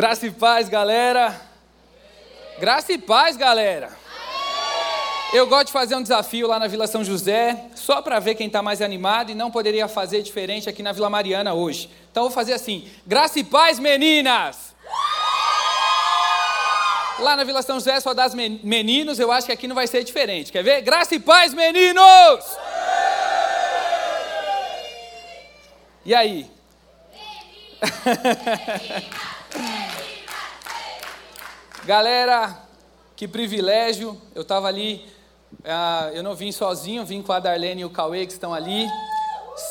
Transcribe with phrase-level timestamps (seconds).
[0.00, 1.38] Graça e paz, galera.
[2.58, 3.90] Graça e paz, galera.
[5.30, 8.46] Eu gosto de fazer um desafio lá na Vila São José, só para ver quem
[8.46, 11.90] está mais animado e não poderia fazer diferente aqui na Vila Mariana hoje.
[12.10, 14.74] Então vou fazer assim: Graça e paz, meninas.
[17.18, 20.02] Lá na Vila São José só das meninos, eu acho que aqui não vai ser
[20.02, 20.50] diferente.
[20.50, 20.80] Quer ver?
[20.80, 22.56] Graça e paz, meninos!
[26.06, 26.50] E aí?
[31.86, 32.60] Galera,
[33.16, 34.20] que privilégio.
[34.34, 35.02] Eu estava ali,
[35.60, 38.86] uh, eu não vim sozinho, vim com a Darlene e o Cauê que estão ali.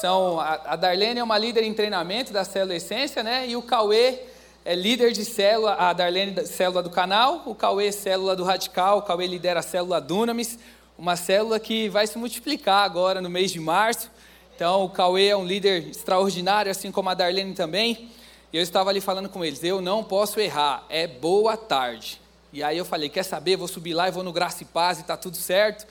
[0.02, 3.48] São, a, Darlene é uma líder em treinamento da Célula Essência, né?
[3.48, 4.22] E o Cauê
[4.66, 9.02] é líder de célula, a Darlene célula do canal, o Cauê célula do Radical, o
[9.04, 10.58] Cauê lidera a célula Dunamis,
[10.98, 14.10] uma célula que vai se multiplicar agora no mês de março.
[14.56, 18.10] Então, o Cauê é um líder extraordinário, assim como a Darlene também.
[18.52, 22.20] E eu estava ali falando com eles: eu não posso errar, é boa tarde.
[22.52, 23.56] E aí eu falei: quer saber?
[23.56, 25.86] Vou subir lá e vou no Graça e Paz e está tudo certo.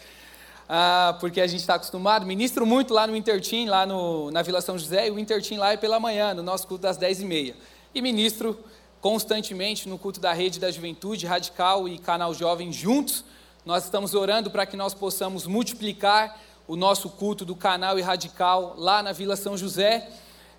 [0.68, 2.26] Ah, porque a gente está acostumado.
[2.26, 5.72] Ministro muito lá no Intertim, lá no, na Vila São José, e o Intertim lá
[5.72, 7.54] é pela manhã, no nosso culto das 10h30.
[7.94, 8.58] E ministro
[9.00, 13.24] constantemente no culto da Rede da Juventude Radical e Canal Jovem juntos.
[13.64, 18.74] Nós estamos orando para que nós possamos multiplicar o nosso culto do canal e radical
[18.76, 20.10] lá na Vila São José.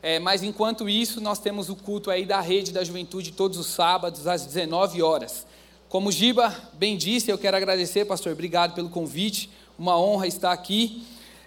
[0.02, 3.68] É, mas enquanto isso, nós temos o culto aí da rede da juventude todos os
[3.68, 5.46] sábados às 19 horas.
[5.90, 11.04] Como Giba bem disse, eu quero agradecer, pastor, obrigado pelo convite, uma honra estar aqui.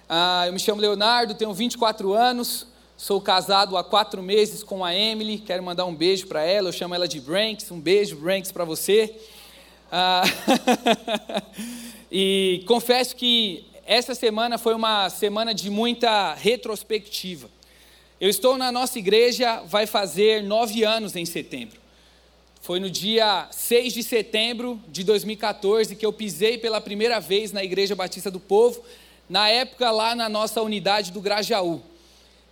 [0.07, 4.95] Ah, eu me chamo Leonardo, tenho 24 anos, sou casado há quatro meses com a
[4.95, 8.53] Emily, quero mandar um beijo para ela, eu chamo ela de Branks, um beijo, Branks,
[8.53, 9.17] para você.
[9.91, 10.25] Ah,
[12.13, 17.49] e confesso que essa semana foi uma semana de muita retrospectiva.
[18.23, 21.81] Eu estou na nossa igreja, vai fazer nove anos em setembro.
[22.61, 27.65] Foi no dia 6 de setembro de 2014 que eu pisei pela primeira vez na
[27.65, 28.81] Igreja Batista do Povo,
[29.29, 31.83] na época lá na nossa unidade do Grajaú.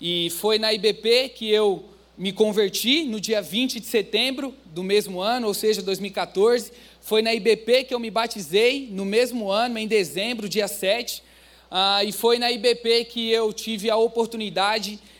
[0.00, 1.84] E foi na IBP que eu
[2.18, 6.72] me converti no dia 20 de setembro do mesmo ano, ou seja, 2014.
[7.00, 11.22] Foi na IBP que eu me batizei no mesmo ano, em dezembro, dia 7.
[11.70, 15.10] Ah, e foi na IBP que eu tive a oportunidade de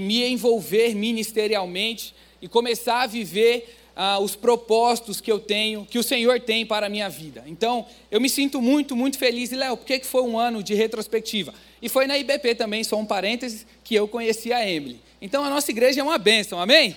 [0.00, 6.02] me envolver ministerialmente e começar a viver ah, os propósitos que eu tenho, que o
[6.02, 7.44] Senhor tem para a minha vida.
[7.46, 9.52] Então, eu me sinto muito, muito feliz.
[9.52, 11.54] E, Léo, por que, que foi um ano de retrospectiva?
[11.80, 15.00] E foi na IBP também, só um parênteses, que eu conheci a Emily.
[15.20, 16.96] Então, a nossa igreja é uma bênção, amém?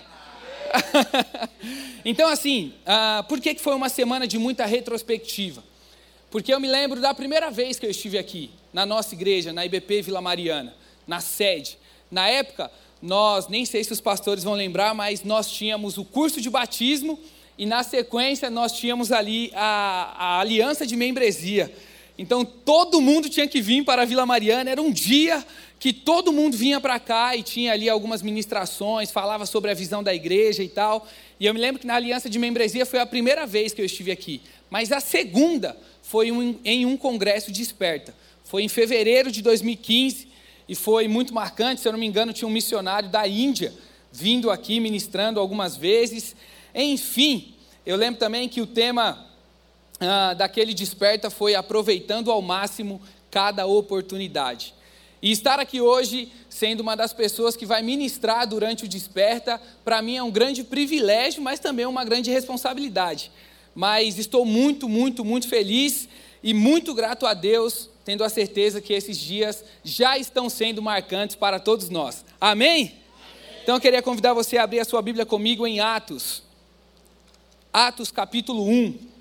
[2.03, 5.63] então, assim, ah, por que, que foi uma semana de muita retrospectiva?
[6.29, 9.65] Porque eu me lembro da primeira vez que eu estive aqui, na nossa igreja, na
[9.65, 10.73] IBP Vila Mariana,
[11.07, 11.77] na sede.
[12.11, 12.71] Na época,
[13.01, 17.19] nós, nem sei se os pastores vão lembrar, mas nós tínhamos o curso de batismo
[17.57, 21.71] e na sequência nós tínhamos ali a, a aliança de membresia.
[22.17, 25.45] Então todo mundo tinha que vir para a Vila Mariana, era um dia
[25.79, 30.01] que todo mundo vinha para cá e tinha ali algumas ministrações, falava sobre a visão
[30.01, 31.07] da igreja e tal.
[31.39, 33.85] E eu me lembro que na aliança de membresia foi a primeira vez que eu
[33.85, 38.15] estive aqui, mas a segunda foi um, em um congresso de esperta.
[38.45, 40.34] Foi em fevereiro de 2015
[40.67, 41.81] e foi muito marcante.
[41.81, 43.73] Se eu não me engano, tinha um missionário da Índia
[44.11, 46.35] vindo aqui ministrando algumas vezes.
[46.73, 47.53] Enfim,
[47.85, 49.27] eu lembro também que o tema
[49.99, 54.73] ah, daquele desperta foi aproveitando ao máximo cada oportunidade.
[55.21, 60.01] E estar aqui hoje, sendo uma das pessoas que vai ministrar durante o desperta, para
[60.01, 63.31] mim é um grande privilégio, mas também uma grande responsabilidade.
[63.73, 66.07] Mas estou muito, muito, muito feliz
[66.43, 71.35] e muito grato a Deus tendo a certeza que esses dias já estão sendo marcantes
[71.35, 72.23] para todos nós.
[72.39, 72.69] Amém?
[72.69, 73.01] Amém?
[73.63, 76.43] Então eu queria convidar você a abrir a sua Bíblia comigo em Atos.
[77.73, 79.14] Atos capítulo 1.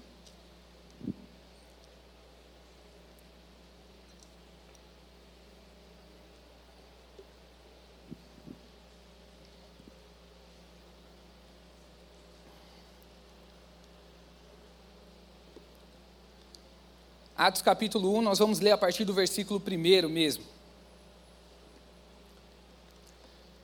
[17.44, 20.42] Atos capítulo 1, nós vamos ler a partir do versículo 1 mesmo.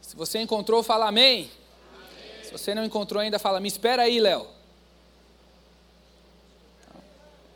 [0.02, 1.50] Se você encontrou, fala amém.
[1.94, 2.44] amém.
[2.44, 4.46] Se você não encontrou ainda, fala, me espera aí, Léo.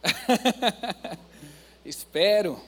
[1.84, 2.58] Espero.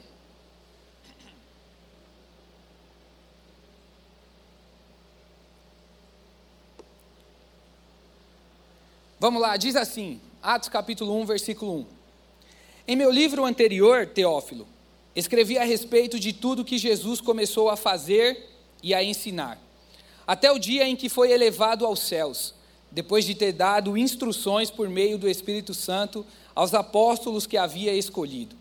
[9.18, 11.95] Vamos lá, diz assim, Atos capítulo 1, versículo 1.
[12.88, 14.64] Em meu livro anterior, Teófilo,
[15.16, 18.48] escrevi a respeito de tudo que Jesus começou a fazer
[18.80, 19.60] e a ensinar,
[20.24, 22.54] até o dia em que foi elevado aos céus,
[22.92, 26.24] depois de ter dado instruções por meio do Espírito Santo
[26.54, 28.54] aos apóstolos que havia escolhido.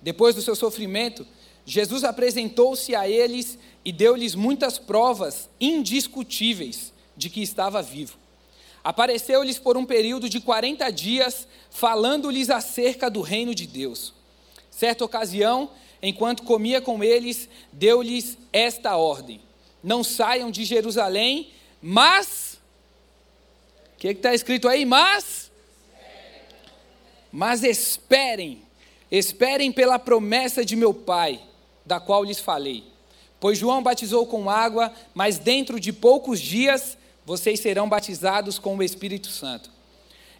[0.00, 1.26] Depois do seu sofrimento,
[1.66, 8.16] Jesus apresentou-se a eles e deu-lhes muitas provas indiscutíveis de que estava vivo.
[8.82, 14.14] Apareceu-lhes por um período de 40 dias, falando-lhes acerca do reino de Deus.
[14.70, 15.70] Certa ocasião,
[16.02, 19.40] enquanto comia com eles, deu-lhes esta ordem:
[19.82, 21.50] Não saiam de Jerusalém,
[21.82, 22.58] mas.
[23.94, 24.86] O que está escrito aí?
[24.86, 25.50] Mas.
[27.30, 28.62] Mas esperem,
[29.10, 31.40] esperem pela promessa de meu Pai,
[31.84, 32.84] da qual lhes falei.
[33.38, 36.98] Pois João batizou com água, mas dentro de poucos dias
[37.30, 39.70] vocês serão batizados com o Espírito Santo.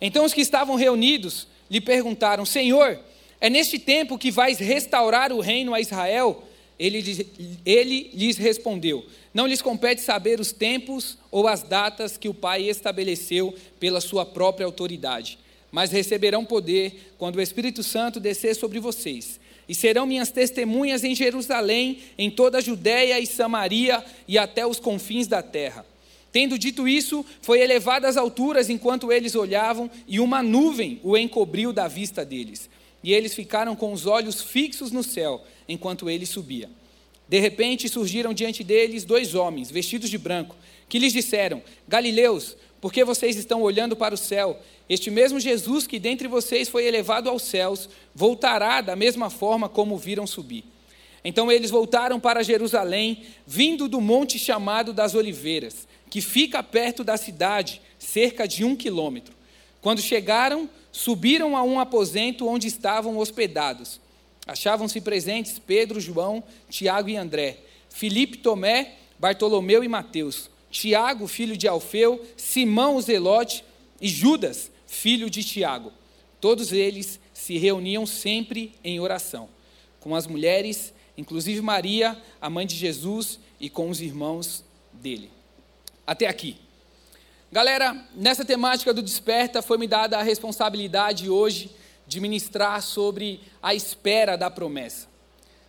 [0.01, 2.99] Então os que estavam reunidos lhe perguntaram: Senhor,
[3.41, 6.43] é neste tempo que vais restaurar o reino a Israel?
[6.77, 7.29] Ele,
[7.65, 12.69] ele lhes respondeu: Não lhes compete saber os tempos ou as datas que o Pai
[12.69, 15.39] estabeleceu pela sua própria autoridade,
[15.71, 19.39] mas receberão poder quando o Espírito Santo descer sobre vocês.
[19.69, 24.81] E serão minhas testemunhas em Jerusalém, em toda a Judéia e Samaria e até os
[24.81, 25.87] confins da terra.
[26.33, 31.73] Tendo dito isso, foi elevado às alturas enquanto eles olhavam, e uma nuvem o encobriu
[31.73, 32.71] da vista deles.
[33.03, 36.71] E eles ficaram com os olhos fixos no céu, enquanto ele subia.
[37.29, 40.55] De repente surgiram diante deles dois homens, vestidos de branco,
[40.89, 44.59] que lhes disseram: Galileus, por que vocês estão olhando para o céu?
[44.89, 49.97] Este mesmo Jesus que dentre vocês foi elevado aos céus, voltará da mesma forma como
[49.97, 50.65] viram subir.
[51.25, 57.17] Então eles voltaram para Jerusalém, vindo do monte chamado das Oliveiras que fica perto da
[57.17, 59.33] cidade, cerca de um quilômetro.
[59.81, 64.01] Quando chegaram, subiram a um aposento onde estavam hospedados.
[64.47, 67.59] Achavam-se presentes Pedro, João, Tiago e André,
[67.89, 73.65] Filipe, Tomé, Bartolomeu e Mateus, Tiago, filho de Alfeu, Simão o Zelote
[74.01, 75.93] e Judas, filho de Tiago.
[76.41, 79.49] Todos eles se reuniam sempre em oração,
[80.01, 85.40] com as mulheres, inclusive Maria, a mãe de Jesus, e com os irmãos dele
[86.07, 86.57] até aqui.
[87.53, 91.71] Galera, nessa temática do desperta foi me dada a responsabilidade hoje
[92.07, 95.09] de ministrar sobre a espera da promessa.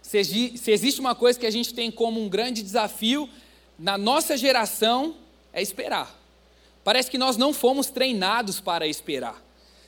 [0.02, 3.30] Se, existe uma coisa que a gente tem como um grande desafio
[3.78, 5.16] na nossa geração,
[5.54, 6.20] é esperar.
[6.84, 9.42] Parece que nós não fomos treinados para esperar.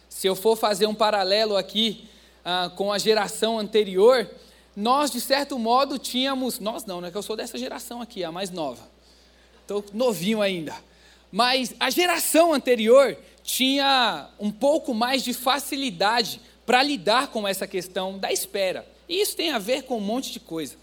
[0.08, 2.08] Se eu for fazer um paralelo aqui
[2.46, 4.30] ah, com a geração anterior,
[4.76, 6.60] nós, de certo modo, tínhamos.
[6.60, 7.12] Nós não, né?
[7.12, 8.93] Que eu sou dessa geração aqui, a mais nova.
[9.64, 10.76] Estou novinho ainda.
[11.32, 18.18] Mas a geração anterior tinha um pouco mais de facilidade para lidar com essa questão
[18.18, 18.88] da espera.
[19.10, 20.76] E isso tem a ver com um monte de coisa.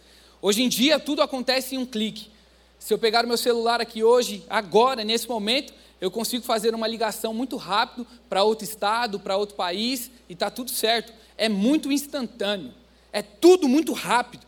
[0.43, 2.31] Hoje em dia, tudo acontece em um clique.
[2.79, 6.89] Se eu pegar o meu celular aqui hoje, agora, nesse momento, eu consigo fazer uma
[6.89, 11.13] ligação muito rápido para outro estado, para outro país, e está tudo certo.
[11.37, 12.73] É muito instantâneo.
[13.13, 14.47] É tudo muito rápido.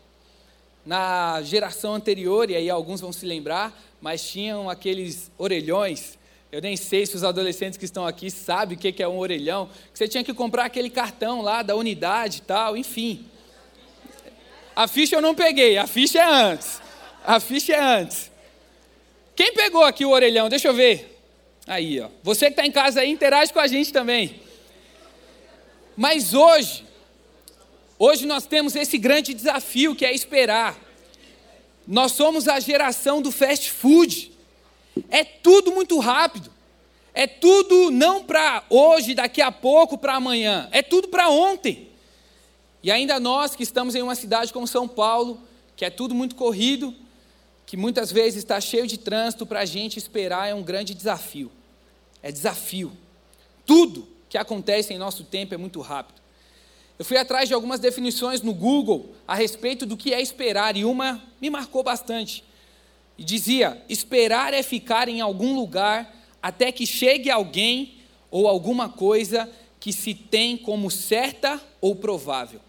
[0.85, 6.19] Na geração anterior, e aí alguns vão se lembrar, mas tinham aqueles orelhões.
[6.51, 9.71] Eu nem sei se os adolescentes que estão aqui sabem o que é um orelhão.
[9.93, 13.25] Que você tinha que comprar aquele cartão lá da unidade e tal, enfim.
[14.75, 16.83] A ficha eu não peguei, a ficha é antes.
[17.25, 18.31] A ficha é antes.
[19.37, 20.49] Quem pegou aqui o orelhão?
[20.49, 21.21] Deixa eu ver.
[21.65, 22.09] Aí, ó.
[22.25, 24.41] Você que está em casa aí, interage com a gente também.
[25.97, 26.85] Mas hoje,
[27.99, 30.77] hoje nós temos esse grande desafio que é esperar.
[31.87, 34.33] Nós somos a geração do fast food.
[35.11, 36.51] É tudo muito rápido.
[37.15, 40.69] É tudo não para hoje, daqui a pouco, para amanhã.
[40.73, 41.89] É tudo para ontem.
[42.83, 45.41] E ainda nós que estamos em uma cidade como São Paulo,
[45.77, 46.95] que é tudo muito corrido,
[47.67, 51.51] que muitas vezes está cheio de trânsito, para a gente esperar é um grande desafio.
[52.23, 52.93] É desafio.
[53.67, 56.22] Tudo que acontece em nosso tempo é muito rápido.
[57.03, 60.85] Eu fui atrás de algumas definições no Google a respeito do que é esperar, e
[60.85, 62.45] uma me marcou bastante.
[63.19, 67.97] E dizia: esperar é ficar em algum lugar até que chegue alguém
[68.31, 72.61] ou alguma coisa que se tem como certa ou provável.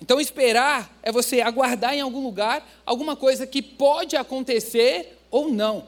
[0.00, 5.86] Então, esperar é você aguardar em algum lugar alguma coisa que pode acontecer ou não.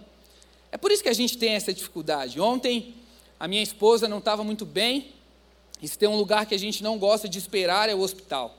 [0.72, 2.40] É por isso que a gente tem essa dificuldade.
[2.40, 2.96] Ontem,
[3.38, 5.12] a minha esposa não estava muito bem,
[5.80, 8.56] e se tem um lugar que a gente não gosta de esperar é o hospital.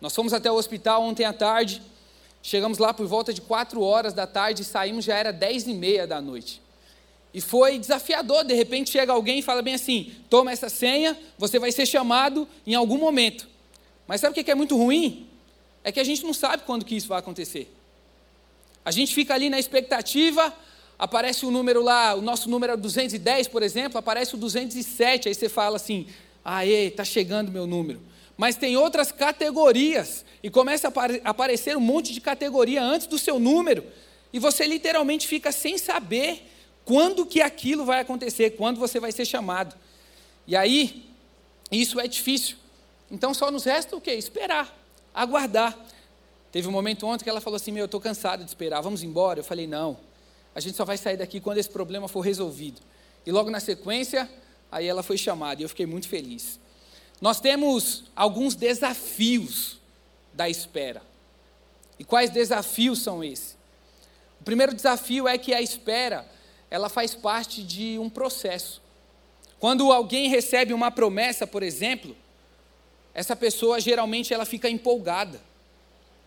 [0.00, 1.82] Nós fomos até o hospital ontem à tarde,
[2.42, 5.74] chegamos lá por volta de 4 horas da tarde e saímos já era 10 e
[5.74, 6.62] meia da noite.
[7.34, 11.58] E foi desafiador, de repente chega alguém e fala bem assim, toma essa senha, você
[11.58, 13.46] vai ser chamado em algum momento.
[14.06, 15.28] Mas sabe o que é muito ruim?
[15.84, 17.72] É que a gente não sabe quando que isso vai acontecer.
[18.84, 20.52] A gente fica ali na expectativa,
[20.98, 25.28] aparece o um número lá, o nosso número é 210, por exemplo, aparece o 207,
[25.28, 26.06] aí você fala assim:
[26.56, 28.00] aê, está chegando meu número.
[28.36, 33.38] Mas tem outras categorias, e começa a aparecer um monte de categoria antes do seu
[33.38, 33.84] número,
[34.32, 36.48] e você literalmente fica sem saber
[36.84, 39.76] quando que aquilo vai acontecer, quando você vai ser chamado.
[40.46, 41.04] E aí,
[41.70, 42.56] isso é difícil.
[43.10, 44.12] Então só nos resta o quê?
[44.12, 44.74] Esperar,
[45.14, 45.78] aguardar.
[46.50, 49.02] Teve um momento ontem que ela falou assim: Meu, eu estou cansado de esperar, vamos
[49.02, 49.40] embora.
[49.40, 49.98] Eu falei: Não,
[50.54, 52.80] a gente só vai sair daqui quando esse problema for resolvido.
[53.26, 54.30] E logo na sequência,
[54.70, 56.58] aí ela foi chamada e eu fiquei muito feliz.
[57.20, 59.78] Nós temos alguns desafios
[60.32, 61.02] da espera.
[61.98, 63.56] E quais desafios são esses?
[64.40, 66.26] O primeiro desafio é que a espera
[66.70, 68.80] ela faz parte de um processo.
[69.58, 72.16] Quando alguém recebe uma promessa, por exemplo,
[73.12, 75.40] essa pessoa geralmente ela fica empolgada.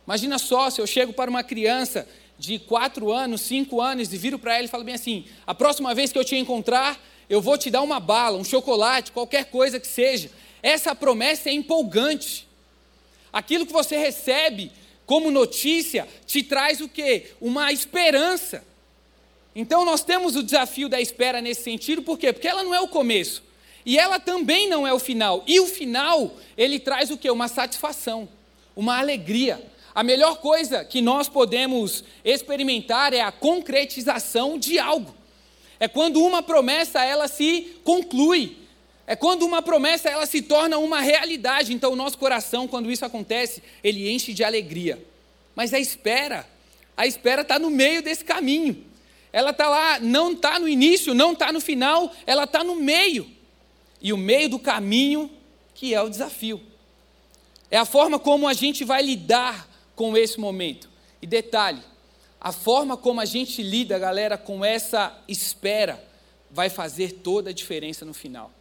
[0.05, 2.07] Imagina só se eu chego para uma criança
[2.38, 5.95] de 4 anos, 5 anos e viro para ela e falo bem assim: a próxima
[5.95, 7.00] vez que eu te encontrar,
[7.32, 10.30] eu vou te dar uma bala, um chocolate, qualquer coisa que seja.
[10.62, 12.46] Essa promessa é empolgante.
[13.32, 14.70] Aquilo que você recebe
[15.06, 17.32] como notícia te traz o quê?
[17.40, 18.66] Uma esperança.
[19.56, 22.34] Então nós temos o desafio da espera nesse sentido, por quê?
[22.34, 23.42] Porque ela não é o começo.
[23.86, 25.42] E ela também não é o final.
[25.48, 27.32] E o final, ele traz o quê?
[27.32, 28.28] Uma satisfação,
[28.76, 29.66] uma alegria.
[29.96, 35.21] A melhor coisa que nós podemos experimentar é a concretização de algo.
[35.82, 38.56] É quando uma promessa ela se conclui.
[39.08, 41.74] É quando uma promessa ela se torna uma realidade.
[41.74, 45.04] Então o nosso coração, quando isso acontece, ele enche de alegria.
[45.56, 46.48] Mas a espera,
[46.96, 48.86] a espera está no meio desse caminho.
[49.34, 53.28] Ela está lá, não está no início, não está no final, ela está no meio.
[54.00, 55.32] E o meio do caminho
[55.74, 56.62] que é o desafio.
[57.72, 60.92] É a forma como a gente vai lidar com esse momento.
[61.20, 61.82] E detalhe,
[62.43, 66.03] a forma como a gente lida, galera, com essa espera
[66.50, 68.51] vai fazer toda a diferença no final.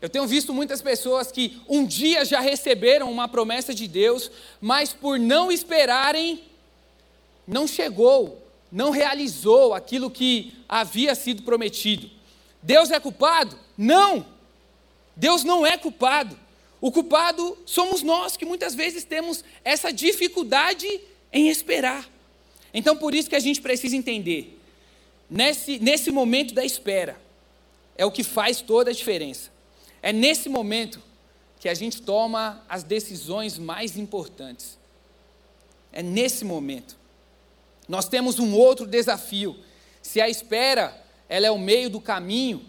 [0.00, 4.30] Eu tenho visto muitas pessoas que um dia já receberam uma promessa de Deus,
[4.60, 6.42] mas por não esperarem,
[7.46, 12.10] não chegou, não realizou aquilo que havia sido prometido.
[12.60, 13.56] Deus é culpado?
[13.78, 14.26] Não!
[15.14, 16.36] Deus não é culpado.
[16.80, 21.00] O culpado somos nós, que muitas vezes temos essa dificuldade
[21.32, 22.12] em esperar.
[22.74, 24.60] Então, por isso que a gente precisa entender,
[25.30, 27.16] nesse, nesse momento da espera,
[27.96, 29.50] é o que faz toda a diferença.
[30.02, 31.00] É nesse momento
[31.60, 34.76] que a gente toma as decisões mais importantes.
[35.92, 36.96] É nesse momento.
[37.88, 39.56] Nós temos um outro desafio.
[40.02, 42.68] Se a espera ela é o meio do caminho,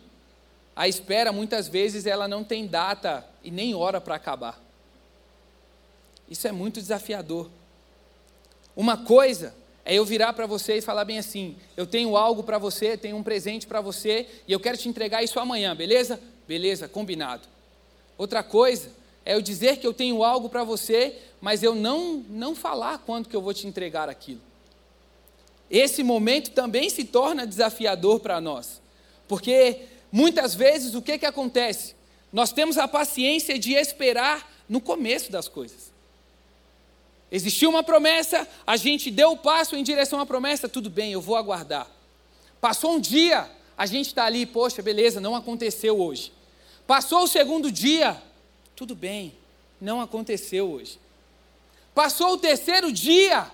[0.76, 4.62] a espera muitas vezes ela não tem data e nem hora para acabar.
[6.30, 7.50] Isso é muito desafiador.
[8.76, 9.54] Uma coisa
[9.86, 13.16] é eu virar para você e falar bem assim: eu tenho algo para você, tenho
[13.16, 16.20] um presente para você e eu quero te entregar isso amanhã, beleza?
[16.48, 17.48] Beleza, combinado.
[18.18, 18.90] Outra coisa
[19.24, 23.30] é eu dizer que eu tenho algo para você, mas eu não não falar quando
[23.30, 24.42] que eu vou te entregar aquilo.
[25.70, 28.82] Esse momento também se torna desafiador para nós,
[29.28, 31.96] porque muitas vezes o que, que acontece?
[32.34, 35.95] Nós temos a paciência de esperar no começo das coisas.
[37.32, 41.22] Existiu uma promessa, a gente deu o passo em direção à promessa, tudo bem, eu
[41.22, 41.88] vou aguardar.
[42.62, 46.32] Passou um dia, a gente está ali, poxa, beleza, não aconteceu hoje.
[46.88, 48.22] Passou o segundo dia,
[48.76, 49.34] tudo bem,
[49.82, 51.00] não aconteceu hoje.
[51.94, 53.50] Passou o terceiro dia,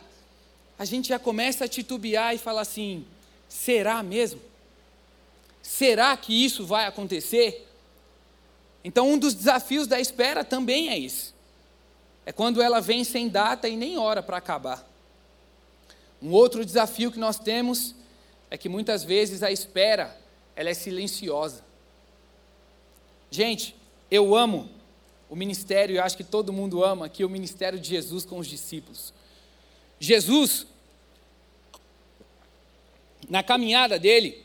[0.78, 3.06] a gente já começa a titubear e falar assim:
[3.48, 4.42] será mesmo?
[5.62, 7.68] Será que isso vai acontecer?
[8.84, 11.34] Então, um dos desafios da espera também é isso.
[12.26, 14.88] É quando ela vem sem data e nem hora para acabar.
[16.22, 17.96] Um outro desafio que nós temos
[18.50, 20.16] é que muitas vezes a espera,
[20.56, 21.64] ela é silenciosa.
[23.32, 23.76] Gente,
[24.10, 24.70] eu amo
[25.30, 28.46] o ministério, e acho que todo mundo ama aqui o ministério de Jesus com os
[28.46, 29.14] discípulos.
[29.98, 30.68] Jesus,
[33.30, 34.44] na caminhada dele,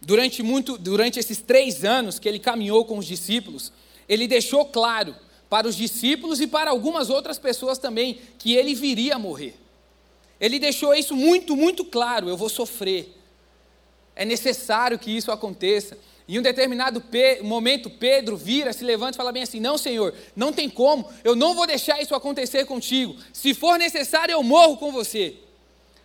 [0.00, 3.72] durante, muito, durante esses três anos que ele caminhou com os discípulos,
[4.08, 5.14] ele deixou claro
[5.52, 9.54] para os discípulos e para algumas outras pessoas também que ele viria a morrer.
[10.40, 13.14] Ele deixou isso muito, muito claro: eu vou sofrer.
[14.16, 15.98] É necessário que isso aconteça.
[16.26, 17.04] Em um determinado
[17.42, 21.36] momento, Pedro vira, se levanta e fala bem assim: Não, Senhor, não tem como, eu
[21.36, 23.14] não vou deixar isso acontecer contigo.
[23.30, 25.36] Se for necessário, eu morro com você.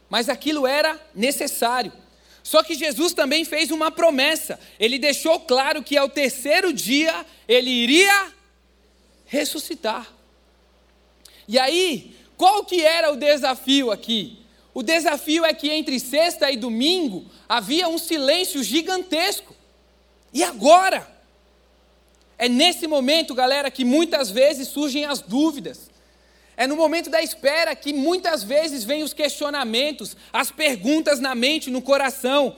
[0.10, 1.94] Mas aquilo era necessário.
[2.44, 4.60] Só que Jesus também fez uma promessa.
[4.78, 8.36] Ele deixou claro que ao terceiro dia ele iria
[9.28, 10.12] ressuscitar.
[11.48, 14.40] E aí, qual que era o desafio aqui?
[14.74, 19.56] O desafio é que entre sexta e domingo havia um silêncio gigantesco.
[20.34, 21.08] E agora?
[22.38, 25.90] É nesse momento, galera, que muitas vezes surgem as dúvidas.
[26.56, 31.72] É no momento da espera que muitas vezes vêm os questionamentos, as perguntas na mente,
[31.72, 32.56] no coração.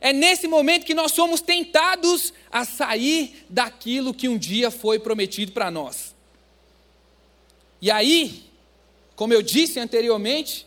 [0.00, 5.52] É nesse momento que nós somos tentados a sair daquilo que um dia foi prometido
[5.52, 6.07] para nós.
[7.80, 8.44] E aí,
[9.14, 10.66] como eu disse anteriormente,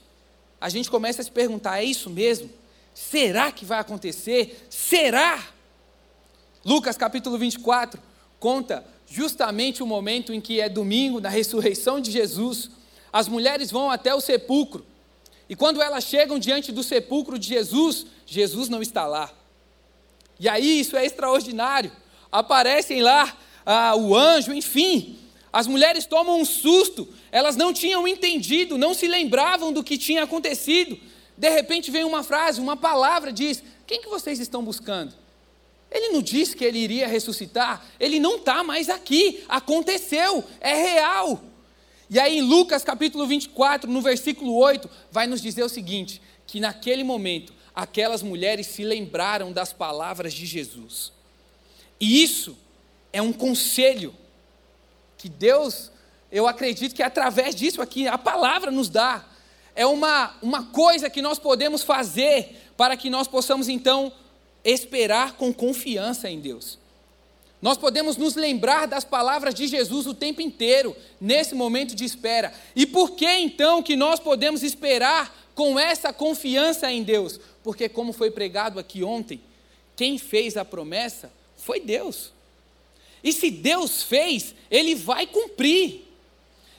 [0.59, 2.49] a gente começa a se perguntar: é isso mesmo?
[2.93, 4.65] Será que vai acontecer?
[4.69, 5.47] Será?
[6.63, 7.99] Lucas capítulo 24
[8.39, 12.69] conta justamente o momento em que é domingo, na ressurreição de Jesus.
[13.11, 14.85] As mulheres vão até o sepulcro.
[15.49, 19.29] E quando elas chegam diante do sepulcro de Jesus, Jesus não está lá.
[20.39, 21.91] E aí isso é extraordinário.
[22.31, 25.19] Aparecem lá ah, o anjo, enfim.
[25.51, 30.23] As mulheres tomam um susto, elas não tinham entendido, não se lembravam do que tinha
[30.23, 30.97] acontecido.
[31.37, 35.13] De repente vem uma frase, uma palavra, diz: Quem que vocês estão buscando?
[35.91, 41.41] Ele não disse que ele iria ressuscitar, ele não está mais aqui, aconteceu, é real.
[42.09, 46.61] E aí em Lucas capítulo 24, no versículo 8, vai nos dizer o seguinte: que
[46.61, 51.11] naquele momento aquelas mulheres se lembraram das palavras de Jesus.
[51.99, 52.57] E isso
[53.13, 54.13] é um conselho
[55.21, 55.91] que Deus,
[56.31, 59.23] eu acredito que através disso aqui, a palavra nos dá.
[59.75, 64.11] É uma, uma coisa que nós podemos fazer para que nós possamos então
[64.63, 66.79] esperar com confiança em Deus.
[67.61, 72.51] Nós podemos nos lembrar das palavras de Jesus o tempo inteiro, nesse momento de espera.
[72.75, 77.39] E por que então que nós podemos esperar com essa confiança em Deus?
[77.63, 79.39] Porque, como foi pregado aqui ontem,
[79.95, 82.33] quem fez a promessa foi Deus.
[83.23, 86.01] E se Deus fez, Ele vai cumprir.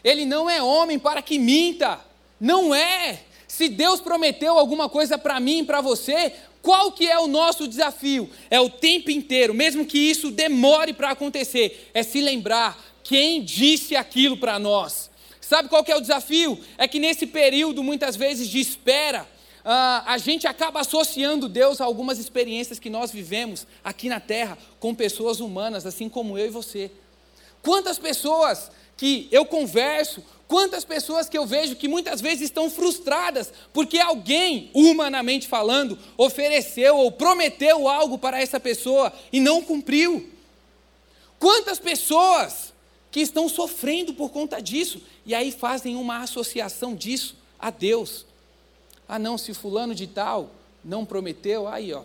[0.02, 2.00] Ele não é homem para que minta.
[2.40, 3.20] Não é.
[3.46, 6.32] Se Deus prometeu alguma coisa para mim e para você,
[6.62, 8.30] qual que é o nosso desafio?
[8.50, 13.94] É o tempo inteiro, mesmo que isso demore para acontecer, é se lembrar quem disse
[13.94, 15.10] aquilo para nós.
[15.40, 16.58] Sabe qual que é o desafio?
[16.78, 19.28] É que nesse período, muitas vezes, de espera,
[19.64, 24.58] Uh, a gente acaba associando Deus a algumas experiências que nós vivemos aqui na terra
[24.80, 26.90] com pessoas humanas, assim como eu e você.
[27.62, 33.52] Quantas pessoas que eu converso, quantas pessoas que eu vejo que muitas vezes estão frustradas
[33.72, 40.28] porque alguém, humanamente falando, ofereceu ou prometeu algo para essa pessoa e não cumpriu.
[41.38, 42.72] Quantas pessoas
[43.12, 48.26] que estão sofrendo por conta disso e aí fazem uma associação disso a Deus.
[49.12, 50.48] Ah, não, se fulano de tal
[50.82, 52.02] não prometeu, aí ó,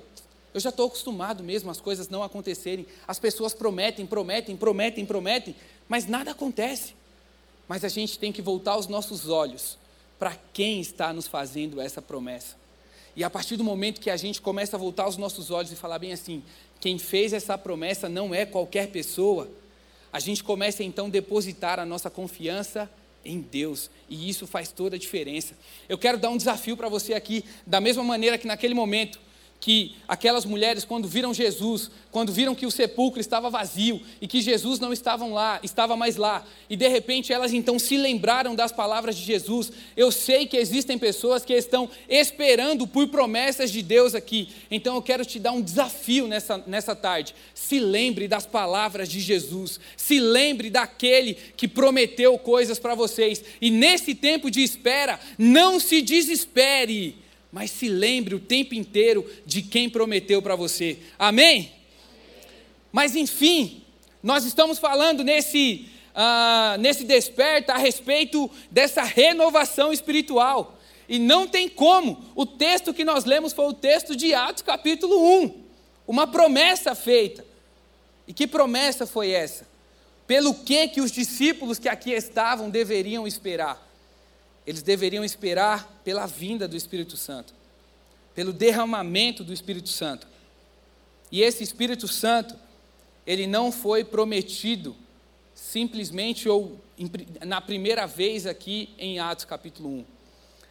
[0.54, 2.86] eu já estou acostumado mesmo as coisas não acontecerem.
[3.08, 5.56] As pessoas prometem, prometem, prometem, prometem,
[5.88, 6.96] mas nada acontece.
[7.66, 9.78] Mas a gente tem que voltar os nossos olhos
[10.20, 12.58] para quem está nos fazendo essa promessa.
[13.16, 15.78] E a partir do momento que a gente começa a voltar os nossos olhos e
[15.78, 16.44] falar bem assim,
[16.82, 19.50] quem fez essa promessa não é qualquer pessoa,
[20.12, 22.90] a gente começa então a depositar a nossa confiança
[23.28, 25.58] em Deus, e isso faz toda a diferença.
[25.88, 29.20] Eu quero dar um desafio para você aqui, da mesma maneira que naquele momento
[29.60, 34.42] que aquelas mulheres, quando viram Jesus, quando viram que o sepulcro estava vazio e que
[34.42, 38.72] Jesus não estava lá, estava mais lá, e de repente elas então se lembraram das
[38.72, 39.72] palavras de Jesus.
[39.96, 45.02] Eu sei que existem pessoas que estão esperando por promessas de Deus aqui, então eu
[45.02, 47.36] quero te dar um desafio nessa, nessa tarde.
[47.54, 53.70] Se lembre das palavras de Jesus, se lembre daquele que prometeu coisas para vocês, e
[53.70, 59.90] nesse tempo de espera, não se desespere mas se lembre o tempo inteiro de quem
[59.90, 60.98] prometeu para você.
[61.18, 61.72] Amém?
[62.92, 63.84] Mas enfim,
[64.22, 70.78] nós estamos falando nesse, uh, nesse desperta a respeito dessa renovação espiritual.
[71.08, 72.26] E não tem como.
[72.36, 75.64] O texto que nós lemos foi o texto de Atos, capítulo 1.
[76.06, 77.46] Uma promessa feita.
[78.28, 79.66] E que promessa foi essa?
[80.26, 83.87] Pelo que que os discípulos que aqui estavam deveriam esperar?
[84.68, 87.54] Eles deveriam esperar pela vinda do Espírito Santo,
[88.36, 90.28] pelo derramamento do Espírito Santo.
[91.32, 92.54] E esse Espírito Santo,
[93.26, 94.94] ele não foi prometido
[95.56, 96.80] simplesmente ou
[97.46, 100.06] na primeira vez aqui em Atos capítulo 1.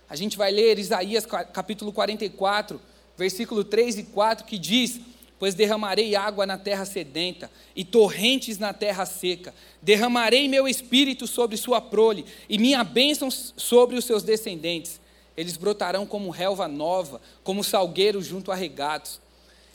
[0.08, 2.80] A gente vai ler Isaías capítulo 44,
[3.16, 5.00] versículo 3 e 4, que diz:
[5.38, 9.54] pois derramarei água na terra sedenta e torrentes na terra seca.
[9.82, 15.00] Derramarei meu espírito sobre sua prole e minha bênção sobre os seus descendentes.
[15.36, 19.20] Eles brotarão como relva nova, como salgueiro junto a regatos.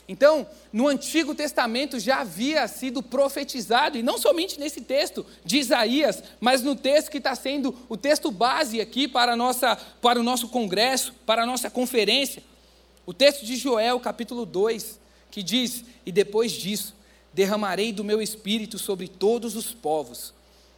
[0.08, 6.22] Então, no Antigo Testamento já havia sido profetizado, e não somente nesse texto de Isaías,
[6.40, 10.48] mas no texto que está sendo o texto base aqui para, nossa, para o nosso
[10.48, 12.42] congresso, para a nossa conferência.
[13.06, 14.98] O texto de Joel, capítulo 2,
[15.32, 16.94] que diz: E depois disso,
[17.32, 20.32] derramarei do meu espírito sobre todos os povos.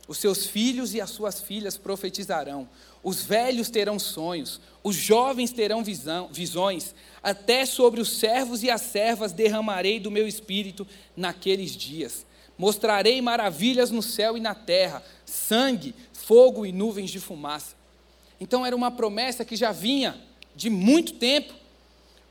[0.07, 2.69] Os seus filhos e as suas filhas profetizarão,
[3.03, 8.83] os velhos terão sonhos, os jovens terão visão, visões, até sobre os servos e as
[8.83, 10.87] servas derramarei do meu espírito
[11.17, 12.27] naqueles dias.
[12.57, 17.75] Mostrarei maravilhas no céu e na terra, sangue, fogo e nuvens de fumaça.
[18.39, 20.21] Então era uma promessa que já vinha
[20.55, 21.55] de muito tempo.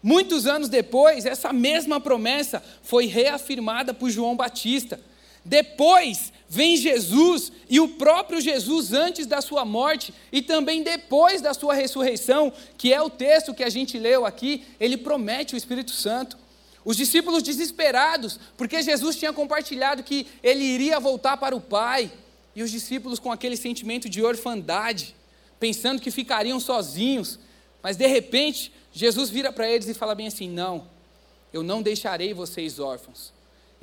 [0.04, 5.00] Muitos anos depois, essa mesma promessa foi reafirmada por João Batista.
[5.46, 11.54] Depois vem Jesus e o próprio Jesus antes da sua morte e também depois da
[11.54, 15.92] sua ressurreição, que é o texto que a gente leu aqui, ele promete o Espírito
[15.92, 16.38] Santo.
[16.84, 22.12] Os discípulos desesperados, porque Jesus tinha compartilhado que ele iria voltar para o Pai,
[22.56, 25.16] e os discípulos com aquele sentimento de orfandade,
[25.60, 27.39] pensando que ficariam sozinhos,
[27.82, 30.88] mas de repente Jesus vira para eles e fala bem assim: Não,
[31.51, 33.34] eu não deixarei vocês órfãos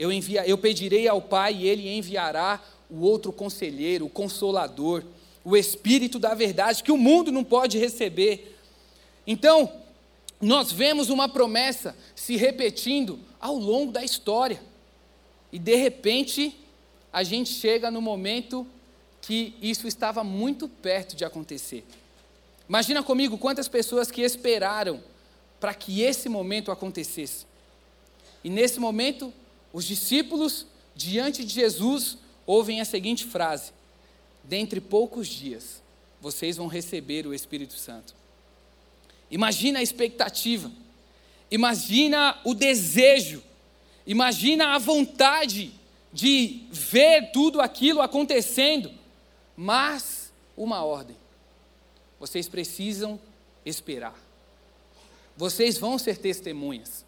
[0.00, 5.04] eu, envia, eu pedirei ao Pai e ele enviará o outro conselheiro, o consolador,
[5.44, 8.58] o Espírito da verdade, que o mundo não pode receber.
[9.26, 9.70] Então,
[10.40, 14.62] nós vemos uma promessa se repetindo ao longo da história.
[15.52, 16.56] E de repente,
[17.12, 18.66] a gente chega no momento
[19.20, 21.84] que isso estava muito perto de acontecer.
[22.70, 25.02] Imagina comigo quantas pessoas que esperaram
[25.58, 27.44] para que esse momento acontecesse.
[28.44, 29.34] E nesse momento,
[29.72, 33.72] os discípulos, diante de Jesus, ouvem a seguinte frase:
[34.44, 35.82] Dentre poucos dias,
[36.20, 38.14] vocês vão receber o Espírito Santo.
[39.32, 40.70] Imagina a expectativa,
[41.50, 43.42] imagina o desejo,
[44.06, 45.72] imagina a vontade
[46.12, 48.92] de ver tudo aquilo acontecendo,
[49.56, 51.16] mas uma ordem:
[52.20, 53.18] vocês precisam
[53.64, 54.14] esperar.
[55.36, 57.02] Vocês vão ser testemunhas.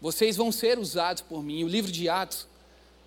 [0.00, 1.62] Vocês vão ser usados por mim.
[1.62, 2.48] O livro de Atos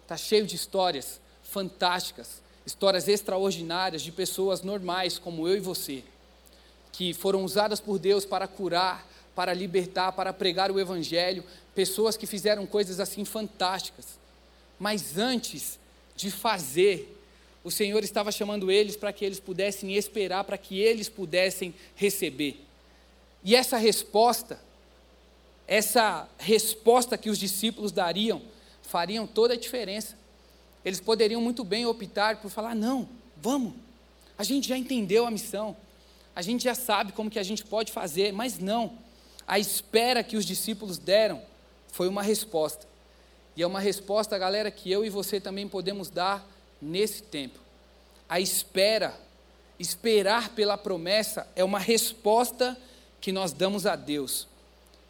[0.02, 6.04] está cheio de histórias fantásticas, histórias extraordinárias de pessoas normais como eu e você,
[6.92, 11.44] que foram usadas por Deus para curar, para libertar, para pregar o Evangelho,
[11.76, 14.18] pessoas que fizeram coisas assim fantásticas.
[14.80, 15.80] Mas antes
[16.16, 17.13] de fazer,
[17.64, 22.64] o Senhor estava chamando eles para que eles pudessem esperar, para que eles pudessem receber.
[23.44, 24.60] E essa resposta
[25.68, 28.42] essa resposta que os discípulos dariam
[28.82, 30.18] fariam toda a diferença.
[30.84, 33.08] Eles poderiam muito bem optar por falar: não,
[33.42, 33.74] vamos,
[34.38, 35.76] a gente já entendeu a missão,
[36.36, 38.98] a gente já sabe como que a gente pode fazer, mas não.
[39.48, 41.42] A espera que os discípulos deram
[41.88, 42.88] foi uma resposta.
[43.56, 46.48] E é uma resposta, galera, que eu e você também podemos dar
[46.84, 47.60] nesse tempo.
[48.28, 49.18] A espera,
[49.80, 52.78] esperar pela promessa, é uma resposta
[53.22, 54.48] que nós damos a Deus.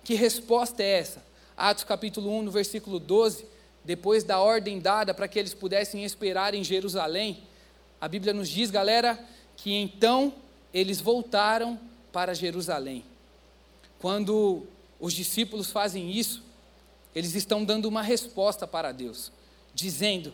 [0.04, 1.24] Que resposta é essa?
[1.58, 3.46] Atos capítulo 1, no versículo 12,
[3.84, 7.44] depois da ordem dada para que eles pudessem esperar em Jerusalém,
[8.00, 9.18] a Bíblia nos diz, galera,
[9.56, 10.34] que então
[10.74, 11.80] eles voltaram
[12.12, 13.06] para Jerusalém.
[14.00, 14.68] Quando
[15.00, 16.44] os discípulos fazem isso,
[17.16, 19.32] eles estão dando uma resposta para Deus,
[19.74, 20.34] dizendo: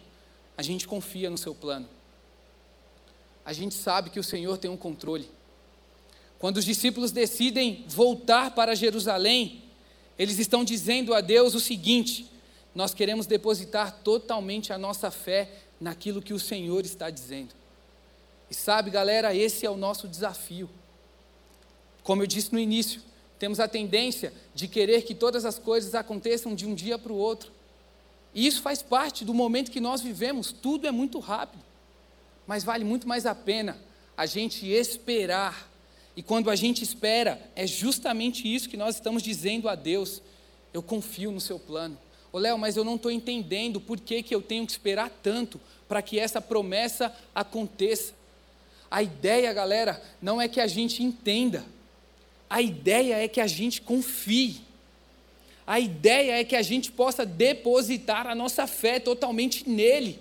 [0.59, 1.87] a gente confia no seu plano.
[3.45, 5.31] A gente sabe que o Senhor tem um controle.
[6.37, 9.63] Quando os discípulos decidem voltar para Jerusalém,
[10.17, 12.29] eles estão dizendo a Deus o seguinte:
[12.75, 17.55] nós queremos depositar totalmente a nossa fé naquilo que o Senhor está dizendo.
[18.51, 20.69] E sabe, galera, esse é o nosso desafio.
[22.03, 23.01] Como eu disse no início,
[23.39, 27.17] temos a tendência de querer que todas as coisas aconteçam de um dia para o
[27.17, 27.49] outro.
[28.33, 31.63] E isso faz parte do momento que nós vivemos, tudo é muito rápido.
[32.45, 33.77] Mas vale muito mais a pena
[34.15, 35.69] a gente esperar
[36.19, 40.21] e quando a gente espera, é justamente isso que nós estamos dizendo a Deus.
[40.73, 41.97] Eu confio no seu plano.
[42.29, 45.61] Ô Léo, mas eu não estou entendendo por que, que eu tenho que esperar tanto
[45.87, 48.13] para que essa promessa aconteça.
[48.91, 51.63] A ideia, galera, não é que a gente entenda.
[52.49, 54.59] A ideia é que a gente confie.
[55.69, 60.19] A ideia é que a gente possa depositar a nossa fé totalmente nele.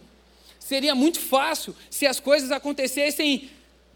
[0.61, 3.49] Seria muito fácil se as coisas acontecessem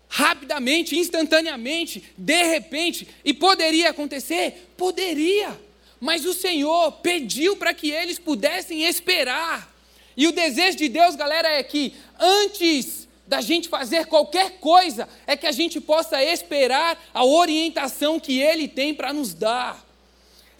[0.08, 4.72] rapidamente, instantaneamente, de repente, e poderia acontecer?
[4.78, 5.60] Poderia,
[6.00, 9.70] mas o Senhor pediu para que eles pudessem esperar.
[10.16, 15.36] E o desejo de Deus, galera, é que antes da gente fazer qualquer coisa, é
[15.36, 19.91] que a gente possa esperar a orientação que Ele tem para nos dar.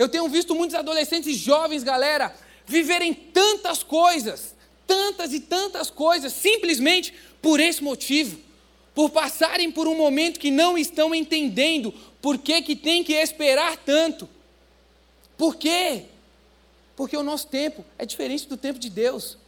[0.03, 2.35] Eu tenho visto muitos adolescentes e jovens, galera,
[2.67, 4.53] viverem tantas coisas,
[4.85, 8.37] tantas e tantas coisas, simplesmente por esse motivo,
[8.97, 13.77] por passarem por um momento que não estão entendendo por que, que tem que esperar
[13.77, 14.29] tanto.
[15.39, 16.07] Por quê?
[16.97, 19.39] Porque o nosso tempo é diferente do tempo de Deus.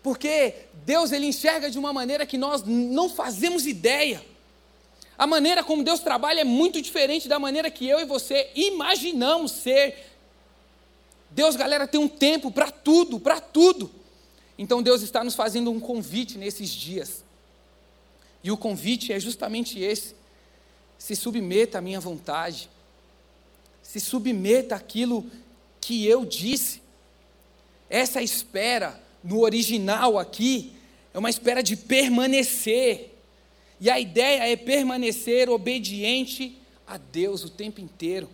[0.00, 0.54] Porque
[0.86, 4.24] Deus ele enxerga de uma maneira que nós não fazemos ideia.
[5.18, 9.50] A maneira como Deus trabalha é muito diferente da maneira que eu e você imaginamos
[9.50, 10.06] ser.
[11.30, 13.90] Deus, galera, tem um tempo para tudo, para tudo.
[14.56, 17.24] Então Deus está nos fazendo um convite nesses dias.
[18.44, 20.14] E o convite é justamente esse:
[20.96, 22.70] se submeta à minha vontade,
[23.82, 25.28] se submeta àquilo
[25.80, 26.80] que eu disse.
[27.90, 30.72] Essa espera no original aqui,
[31.12, 33.17] é uma espera de permanecer.
[33.80, 38.28] E a ideia é permanecer obediente a Deus o tempo inteiro.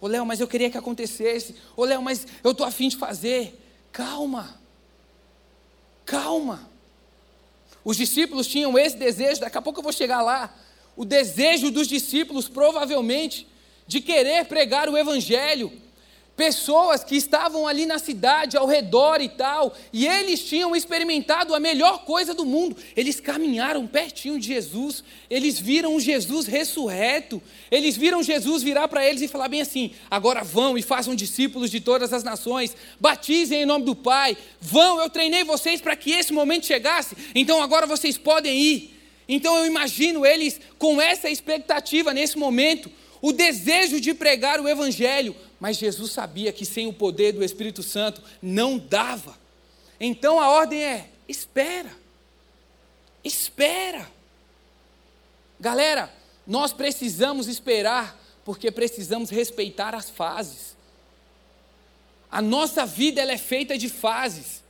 [0.00, 1.54] Ô Léo, mas eu queria que acontecesse.
[1.76, 3.58] Ô Léo, mas eu estou afim de fazer.
[3.90, 4.60] Calma.
[6.04, 6.68] Calma.
[7.84, 10.54] Os discípulos tinham esse desejo, daqui a pouco eu vou chegar lá.
[10.96, 13.46] O desejo dos discípulos, provavelmente,
[13.86, 15.72] de querer pregar o Evangelho,
[16.36, 21.60] pessoas que estavam ali na cidade, ao redor e tal, e eles tinham experimentado a
[21.60, 22.76] melhor coisa do mundo.
[22.96, 29.22] Eles caminharam pertinho de Jesus, eles viram Jesus ressurreto, eles viram Jesus virar para eles
[29.22, 33.66] e falar bem assim: agora vão e façam discípulos de todas as nações, batizem em
[33.66, 38.18] nome do Pai, vão, eu treinei vocês para que esse momento chegasse, então agora vocês
[38.18, 38.94] podem ir.
[39.28, 42.90] Então eu imagino eles com essa expectativa nesse momento,
[43.22, 47.82] o desejo de pregar o Evangelho, mas Jesus sabia que sem o poder do Espírito
[47.82, 49.34] Santo não dava.
[49.98, 51.90] Então a ordem é: espera.
[53.24, 54.06] Espera.
[55.58, 56.12] Galera,
[56.46, 60.76] nós precisamos esperar porque precisamos respeitar as fases.
[62.30, 64.62] A nossa vida ela é feita de fases.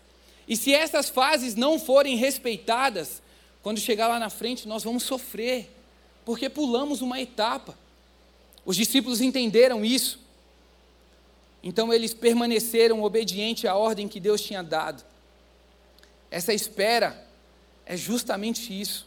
[0.47, 3.21] E se essas fases não forem respeitadas,
[3.65, 5.75] quando chegar lá na frente nós vamos sofrer,
[6.25, 7.77] porque pulamos uma etapa.
[8.65, 10.23] Os discípulos entenderam isso.
[11.67, 15.03] Então eles permaneceram obedientes à ordem que Deus tinha dado.
[16.31, 17.27] Essa espera
[17.87, 19.07] é justamente isso.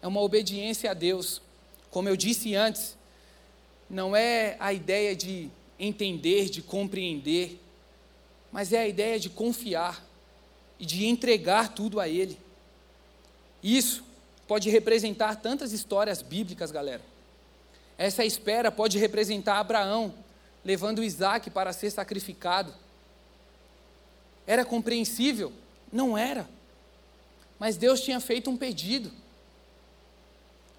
[0.00, 1.42] É uma obediência a Deus.
[1.90, 2.96] Como eu disse antes,
[3.90, 7.60] não é a ideia de entender, de compreender,
[8.52, 10.06] mas é a ideia de confiar
[10.78, 12.38] e de entregar tudo a Ele.
[13.60, 14.04] Isso
[14.46, 17.02] pode representar tantas histórias bíblicas, galera.
[17.98, 20.14] Essa espera pode representar Abraão,
[20.64, 22.72] levando Isaac para ser sacrificado.
[24.46, 25.52] Era compreensível?
[25.92, 26.48] Não era.
[27.58, 29.10] Mas Deus tinha feito um pedido.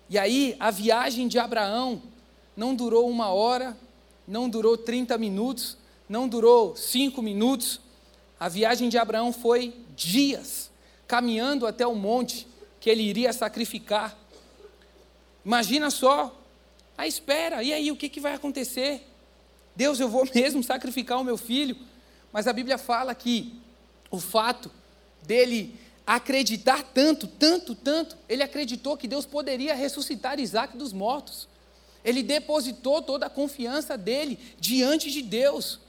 [0.10, 2.02] E aí, a viagem de Abraão
[2.56, 3.76] não durou uma hora,
[4.28, 7.80] não durou 30 minutos, não durou cinco minutos.
[8.39, 10.69] A viagem de Abraão foi dias,
[11.08, 12.48] caminhando até o monte
[12.80, 14.17] que ele iria sacrificar.
[15.46, 16.38] Imagina só
[16.98, 19.08] a espera, e aí o que, que vai acontecer?
[19.76, 21.76] Deus, eu vou mesmo sacrificar o meu filho.
[22.32, 23.54] Mas a Bíblia fala que
[24.10, 24.72] o fato
[25.22, 31.48] dele acreditar tanto, tanto, tanto, ele acreditou que Deus poderia ressuscitar Isaac dos mortos.
[32.04, 35.80] Ele depositou toda a confiança dele diante de Deus.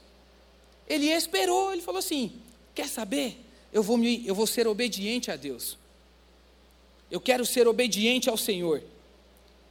[0.87, 2.31] Ele esperou, ele falou assim:
[2.73, 3.41] quer saber?
[3.73, 5.77] Eu vou, me, eu vou ser obediente a Deus.
[7.11, 8.81] Eu quero ser obediente ao Senhor.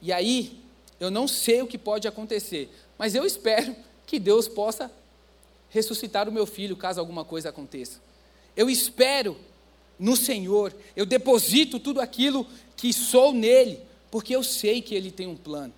[0.01, 0.59] E aí,
[0.99, 3.75] eu não sei o que pode acontecer, mas eu espero
[4.15, 4.89] que Deus possa
[5.69, 7.99] ressuscitar o meu filho caso alguma coisa aconteça.
[8.55, 9.37] Eu espero
[9.99, 12.47] no Senhor, eu deposito tudo aquilo
[12.77, 15.73] que sou nele, porque eu sei que ele tem um plano.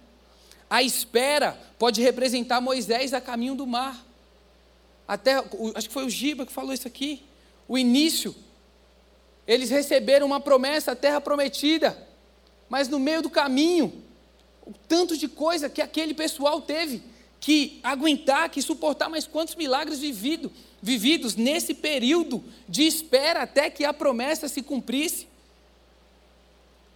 [0.70, 4.06] A espera pode representar Moisés a caminho do mar.
[5.08, 7.24] Até, acho que foi o Giba que falou isso aqui.
[7.68, 8.36] O início,
[9.48, 12.08] eles receberam uma promessa, a terra prometida,
[12.70, 14.04] mas no meio do caminho,
[14.64, 17.02] o tanto de coisa que aquele pessoal teve
[17.48, 23.86] que aguentar, que suportar mais quantos milagres vivido, vividos nesse período de espera até que
[23.86, 25.30] a promessa se cumprisse.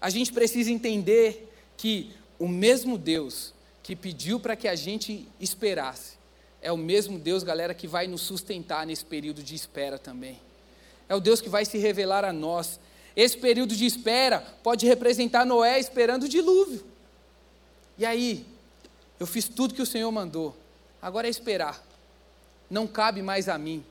[0.01, 6.15] A gente precisa entender que o mesmo Deus que pediu para que a gente esperasse,
[6.61, 10.37] é o mesmo Deus, galera, que vai nos sustentar nesse período de espera também.
[11.07, 12.77] É o Deus que vai se revelar a nós.
[13.15, 16.85] Esse período de espera pode representar Noé esperando o dilúvio.
[17.97, 18.45] E aí,
[19.21, 20.57] eu fiz tudo que o Senhor mandou.
[20.99, 21.79] Agora é esperar.
[22.67, 23.85] Não cabe mais a mim.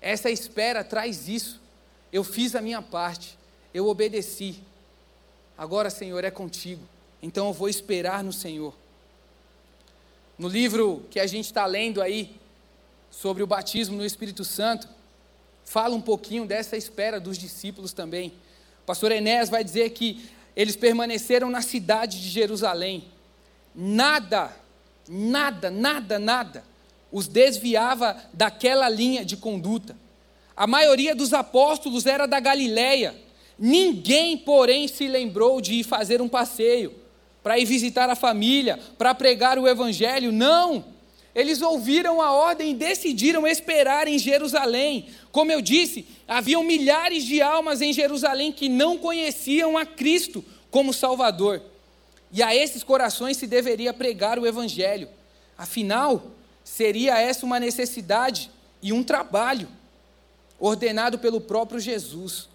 [0.00, 1.60] Essa espera traz isso.
[2.10, 3.36] Eu fiz a minha parte.
[3.74, 4.58] Eu obedeci.
[5.58, 6.82] Agora, Senhor, é contigo.
[7.22, 8.72] Então eu vou esperar no Senhor.
[10.38, 12.34] No livro que a gente está lendo aí,
[13.10, 14.88] sobre o batismo no Espírito Santo,
[15.62, 18.28] fala um pouquinho dessa espera dos discípulos também.
[18.82, 20.26] O pastor Enéas vai dizer que
[20.56, 23.14] eles permaneceram na cidade de Jerusalém.
[23.76, 24.56] Nada,
[25.06, 26.64] nada, nada, nada
[27.12, 29.96] os desviava daquela linha de conduta.
[30.56, 33.14] A maioria dos apóstolos era da Galileia.
[33.58, 36.94] Ninguém, porém, se lembrou de ir fazer um passeio
[37.42, 40.32] para ir visitar a família, para pregar o evangelho.
[40.32, 40.84] Não!
[41.34, 45.06] Eles ouviram a ordem e decidiram esperar em Jerusalém.
[45.30, 50.94] Como eu disse, haviam milhares de almas em Jerusalém que não conheciam a Cristo como
[50.94, 51.62] Salvador.
[52.36, 55.08] E a esses corações se deveria pregar o evangelho.
[55.56, 56.22] Afinal,
[56.62, 58.50] seria essa uma necessidade
[58.82, 59.66] e um trabalho
[60.60, 62.46] ordenado pelo próprio Jesus.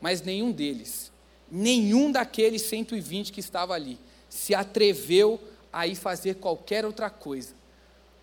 [0.00, 1.10] Mas nenhum deles,
[1.50, 5.40] nenhum daqueles 120 que estava ali, se atreveu
[5.72, 7.52] a ir fazer qualquer outra coisa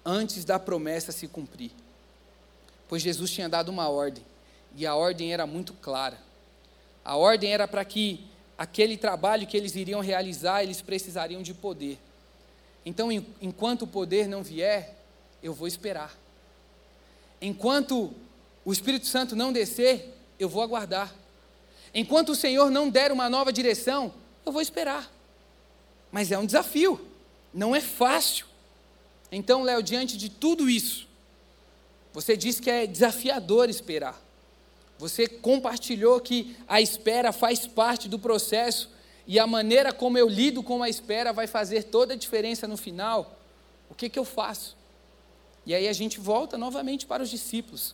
[0.05, 1.71] antes da promessa se cumprir.
[2.87, 4.23] Pois Jesus tinha dado uma ordem,
[4.73, 6.17] e a ordem era muito clara.
[7.03, 8.25] A ordem era para que
[8.57, 11.99] aquele trabalho que eles iriam realizar, eles precisariam de poder.
[12.85, 14.95] Então, enquanto o poder não vier,
[15.43, 16.17] eu vou esperar.
[17.41, 18.13] Enquanto
[18.65, 21.13] o Espírito Santo não descer, eu vou aguardar.
[21.93, 24.13] Enquanto o Senhor não der uma nova direção,
[24.45, 25.11] eu vou esperar.
[26.11, 27.05] Mas é um desafio,
[27.53, 28.45] não é fácil.
[29.31, 31.07] Então, Léo, diante de tudo isso,
[32.13, 34.19] você disse que é desafiador esperar.
[34.97, 38.89] Você compartilhou que a espera faz parte do processo
[39.27, 42.77] e a maneira como eu lido com a espera vai fazer toda a diferença no
[42.77, 43.37] final.
[43.89, 44.75] O que, que eu faço?
[45.65, 47.93] E aí a gente volta novamente para os discípulos.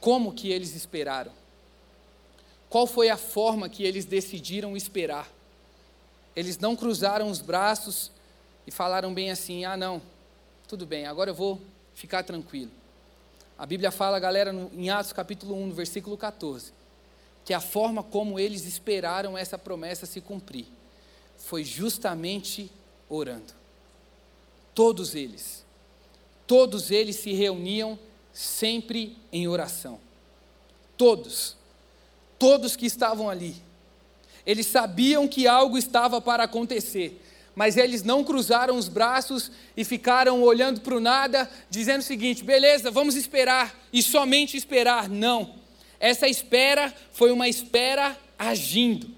[0.00, 1.32] Como que eles esperaram?
[2.68, 5.28] Qual foi a forma que eles decidiram esperar?
[6.36, 8.10] Eles não cruzaram os braços
[8.66, 10.02] e falaram bem assim: ah, não,
[10.66, 11.60] tudo bem, agora eu vou
[11.94, 12.70] ficar tranquilo.
[13.58, 16.72] A Bíblia fala, galera, no, em Atos capítulo 1, no versículo 14,
[17.44, 20.66] que a forma como eles esperaram essa promessa se cumprir
[21.36, 22.70] foi justamente
[23.08, 23.52] orando.
[24.74, 25.64] Todos eles,
[26.46, 27.98] todos eles se reuniam
[28.32, 29.98] sempre em oração.
[30.96, 31.56] Todos,
[32.38, 33.68] todos que estavam ali
[34.48, 37.22] eles sabiam que algo estava para acontecer,
[37.58, 42.44] mas eles não cruzaram os braços e ficaram olhando para o nada, dizendo o seguinte:
[42.44, 45.08] beleza, vamos esperar e somente esperar.
[45.08, 45.56] Não.
[45.98, 49.10] Essa espera foi uma espera agindo,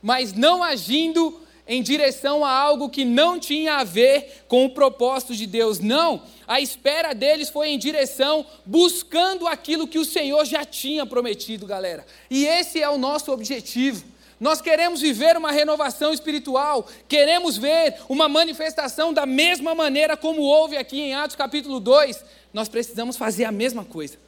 [0.00, 5.34] mas não agindo em direção a algo que não tinha a ver com o propósito
[5.34, 5.78] de Deus.
[5.78, 11.66] Não, a espera deles foi em direção buscando aquilo que o Senhor já tinha prometido,
[11.66, 12.06] galera.
[12.30, 14.15] E esse é o nosso objetivo.
[14.38, 20.76] Nós queremos viver uma renovação espiritual, queremos ver uma manifestação da mesma maneira como houve
[20.76, 22.22] aqui em Atos capítulo 2.
[22.52, 24.18] Nós precisamos fazer a mesma coisa.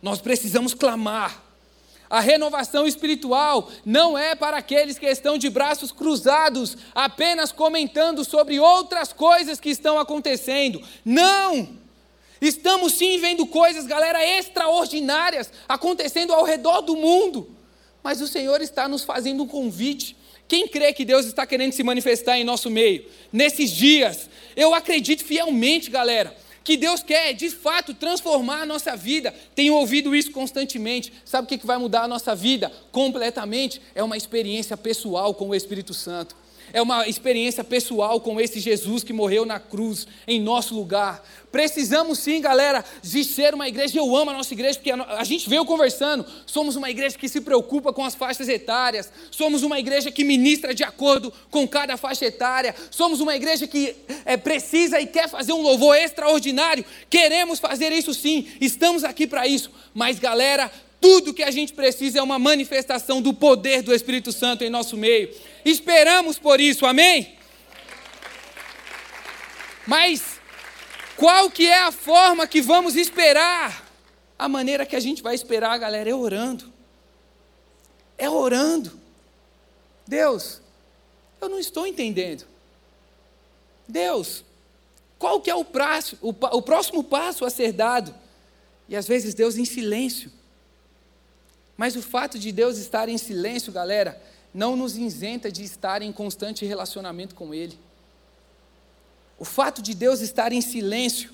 [0.00, 1.42] Nós precisamos clamar.
[2.08, 8.58] A renovação espiritual não é para aqueles que estão de braços cruzados, apenas comentando sobre
[8.58, 10.80] outras coisas que estão acontecendo.
[11.04, 11.76] Não!
[12.40, 17.57] Estamos sim vendo coisas, galera, extraordinárias acontecendo ao redor do mundo.
[18.02, 20.16] Mas o Senhor está nos fazendo um convite.
[20.46, 23.04] Quem crê que Deus está querendo se manifestar em nosso meio?
[23.32, 26.34] Nesses dias, eu acredito fielmente, galera,
[26.64, 29.34] que Deus quer de fato transformar a nossa vida.
[29.54, 31.12] Tenho ouvido isso constantemente.
[31.24, 33.80] Sabe o que vai mudar a nossa vida completamente?
[33.94, 36.34] É uma experiência pessoal com o Espírito Santo
[36.72, 41.22] é uma experiência pessoal com esse Jesus que morreu na cruz em nosso lugar.
[41.50, 43.98] Precisamos sim, galera, de ser uma igreja.
[43.98, 46.26] Eu amo a nossa igreja porque a gente veio conversando.
[46.46, 49.10] Somos uma igreja que se preocupa com as faixas etárias.
[49.30, 52.74] Somos uma igreja que ministra de acordo com cada faixa etária.
[52.90, 56.84] Somos uma igreja que é, precisa e quer fazer um louvor extraordinário.
[57.08, 58.46] Queremos fazer isso sim.
[58.60, 59.70] Estamos aqui para isso.
[59.94, 64.64] Mas, galera, tudo que a gente precisa é uma manifestação do poder do Espírito Santo
[64.64, 65.32] em nosso meio.
[65.64, 67.36] Esperamos por isso, amém?
[69.86, 70.38] Mas
[71.16, 73.86] qual que é a forma que vamos esperar?
[74.38, 76.72] A maneira que a gente vai esperar, galera, é orando.
[78.16, 78.98] É orando.
[80.06, 80.60] Deus,
[81.40, 82.44] eu não estou entendendo.
[83.86, 84.44] Deus,
[85.18, 88.14] qual que é o, prazo, o, o próximo passo a ser dado?
[88.88, 90.30] E às vezes Deus em silêncio.
[91.78, 94.20] Mas o fato de Deus estar em silêncio, galera,
[94.52, 97.78] não nos isenta de estar em constante relacionamento com Ele.
[99.38, 101.30] O fato de Deus estar em silêncio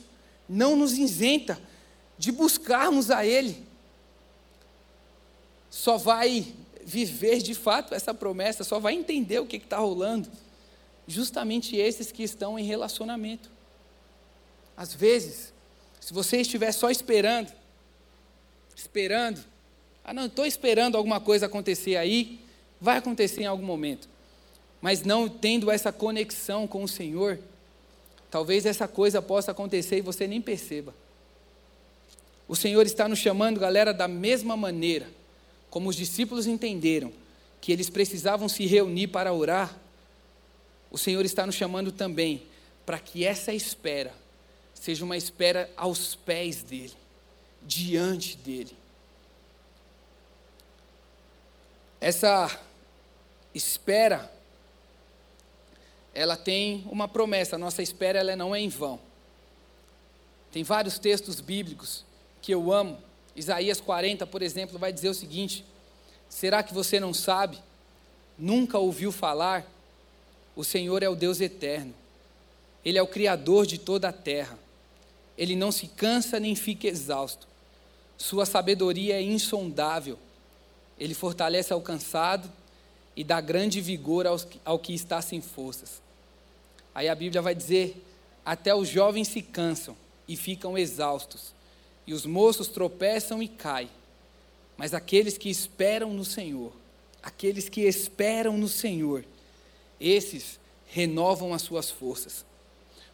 [0.47, 1.59] não nos isenta
[2.19, 3.67] de buscarmos a Ele.
[5.71, 10.31] Só vai viver de fato essa promessa, só vai entender o que está rolando.
[11.09, 13.51] Justamente esses que estão em relacionamento.
[14.77, 15.55] às vezes,
[16.01, 17.51] se você estiver só esperando,
[18.77, 19.54] esperando,
[20.05, 22.39] ah, não, estou esperando alguma coisa acontecer aí,
[22.81, 24.09] vai acontecer em algum momento,
[24.81, 27.39] mas não tendo essa conexão com o Senhor,
[28.31, 30.95] talvez essa coisa possa acontecer e você nem perceba.
[32.47, 35.09] O Senhor está nos chamando, galera, da mesma maneira
[35.75, 37.13] como os discípulos entenderam
[37.61, 39.77] que eles precisavam se reunir para orar,
[40.89, 42.43] o Senhor está nos chamando também
[42.87, 44.15] para que essa espera
[44.73, 46.93] seja uma espera aos pés dEle,
[47.61, 48.84] diante dEle.
[52.01, 52.61] Essa
[53.55, 54.31] espera,
[56.15, 59.01] ela tem uma promessa, a nossa espera ela não é em vão.
[60.53, 62.05] Tem vários textos bíblicos
[62.41, 62.99] que eu amo.
[63.35, 65.65] Isaías 40, por exemplo, vai dizer o seguinte:
[66.29, 67.59] Será que você não sabe?
[68.39, 69.67] Nunca ouviu falar?
[70.57, 71.95] O Senhor é o Deus eterno.
[72.85, 74.59] Ele é o Criador de toda a terra.
[75.37, 77.49] Ele não se cansa nem fica exausto.
[78.17, 80.19] Sua sabedoria é insondável.
[80.99, 82.51] Ele fortalece ao cansado
[83.17, 86.03] e dá grande vigor aos, ao que está sem forças.
[86.95, 88.03] Aí a Bíblia vai dizer:
[88.45, 89.97] até os jovens se cansam
[90.29, 91.53] e ficam exaustos,
[92.07, 93.91] e os moços tropeçam e caem.
[94.77, 96.73] Mas aqueles que esperam no Senhor,
[97.23, 99.25] aqueles que esperam no Senhor,
[100.01, 102.45] esses renovam as suas forças.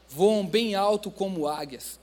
[0.08, 1.98] Voam bem alto como águias.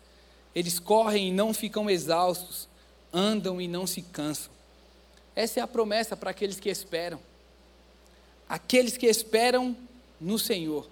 [0.55, 2.67] Eles correm e não ficam exaustos,
[3.13, 4.57] andam e não se cansam.
[5.38, 7.19] Essa é a promessa para aqueles que esperam.
[8.49, 9.77] Aqueles que esperam
[10.19, 10.89] no Senhor.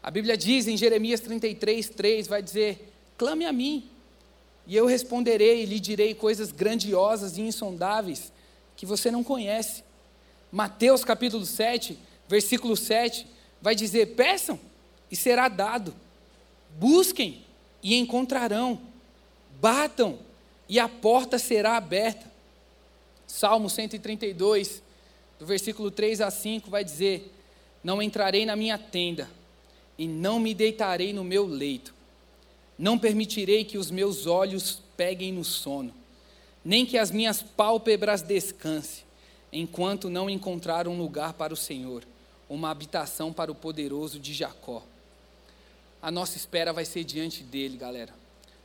[0.00, 3.90] A Bíblia diz em Jeremias 33, 3, vai dizer: clame a mim,
[4.68, 8.32] e eu responderei e lhe direi coisas grandiosas e insondáveis
[8.76, 9.82] que você não conhece.
[10.52, 11.98] Mateus capítulo 7,
[12.28, 13.26] versículo 7,
[13.60, 14.60] vai dizer: peçam
[15.10, 15.92] e será dado,
[16.78, 17.44] busquem
[17.82, 18.80] e encontrarão,
[19.60, 20.20] batam
[20.68, 22.37] e a porta será aberta.
[23.28, 24.82] Salmo 132,
[25.38, 27.32] do versículo 3 a 5, vai dizer:
[27.84, 29.30] Não entrarei na minha tenda
[29.96, 31.96] e não me deitarei no meu leito
[32.78, 35.92] não permitirei que os meus olhos peguem no sono,
[36.64, 39.04] nem que as minhas pálpebras descansem,
[39.52, 42.04] enquanto não encontrar um lugar para o Senhor,
[42.48, 44.84] uma habitação para o poderoso de Jacó.
[46.00, 48.14] A nossa espera vai ser diante dele, galera.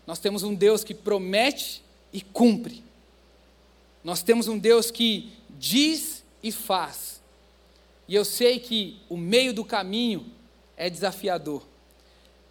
[0.06, 2.84] Nós temos um Deus que promete e cumpre.
[4.04, 7.22] Nós temos um Deus que diz e faz.
[8.08, 10.32] E eu sei que o meio do caminho
[10.76, 11.64] é desafiador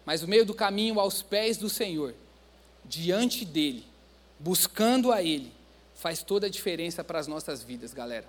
[0.05, 2.13] mas o meio do caminho aos pés do Senhor,
[2.83, 3.85] diante dele,
[4.39, 5.51] buscando a Ele,
[5.95, 8.27] faz toda a diferença para as nossas vidas, galera.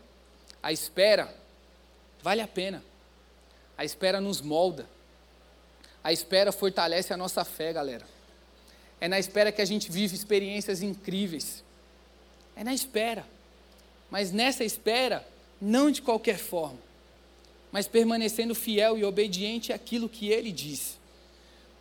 [0.63, 1.35] A espera
[2.23, 2.83] vale a pena.
[3.77, 4.89] A espera nos molda.
[6.03, 8.07] A espera fortalece a nossa fé, galera.
[9.01, 11.64] É na espera que a gente vive experiências incríveis.
[12.57, 13.27] É na espera.
[14.11, 15.27] Mas nessa espera,
[15.61, 16.79] não de qualquer forma,
[17.73, 20.99] mas permanecendo fiel e obediente àquilo que Ele diz.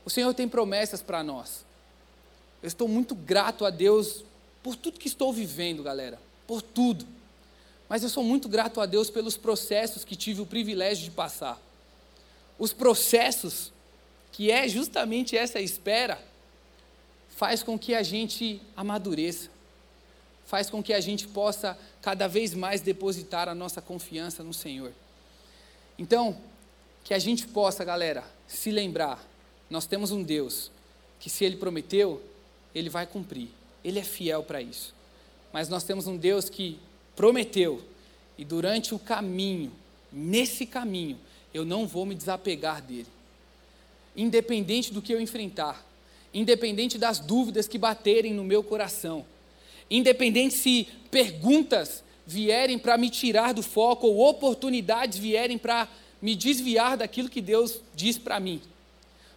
[0.06, 1.66] O Senhor tem promessas para nós.
[2.62, 4.24] Eu estou muito grato a Deus
[4.64, 7.06] por tudo que estou vivendo, galera, por tudo.
[7.90, 11.62] Mas eu sou muito grato a Deus pelos processos que tive o privilégio de passar.
[12.58, 13.72] Os processos,
[14.32, 16.20] que é justamente essa espera,
[17.30, 19.50] faz com que a gente amadureça,
[20.46, 24.92] faz com que a gente possa cada vez mais depositar a nossa confiança no Senhor.
[25.98, 26.38] Então,
[27.04, 29.24] que a gente possa, galera, se lembrar
[29.74, 30.70] nós temos um Deus
[31.20, 32.22] que, se Ele prometeu,
[32.76, 33.48] Ele vai cumprir.
[33.84, 34.94] Ele é fiel para isso.
[35.52, 36.78] Mas nós temos um Deus que
[37.16, 37.82] prometeu,
[38.38, 39.72] e durante o caminho,
[40.12, 41.20] nesse caminho,
[41.52, 43.08] eu não vou me desapegar dele.
[44.16, 45.84] Independente do que eu enfrentar,
[46.32, 49.26] independente das dúvidas que baterem no meu coração,
[49.90, 55.88] independente se perguntas vierem para me tirar do foco ou oportunidades vierem para
[56.22, 58.62] me desviar daquilo que Deus diz para mim.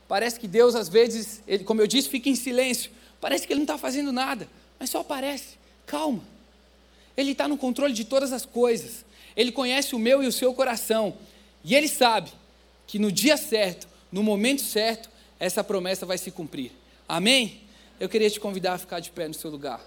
[0.09, 2.91] Parece que Deus, às vezes, ele, como eu disse, fica em silêncio.
[3.21, 5.57] Parece que Ele não está fazendo nada, mas só aparece.
[5.85, 6.23] Calma.
[7.17, 9.05] Ele está no controle de todas as coisas.
[9.37, 11.17] Ele conhece o meu e o seu coração.
[11.65, 12.31] E Ele sabe
[12.87, 16.71] que no dia certo, no momento certo, essa promessa vai se cumprir.
[17.09, 17.63] Amém?
[17.99, 19.85] Eu queria te convidar a ficar de pé no seu lugar.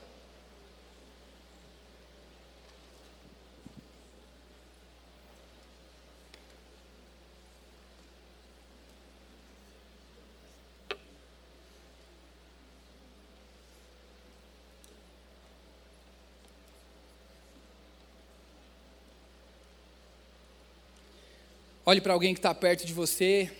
[21.90, 23.52] Olhe para alguém que está perto de você